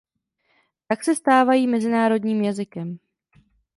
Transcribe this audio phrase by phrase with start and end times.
[0.87, 2.97] Tak se stávají mezinárodním jazykem.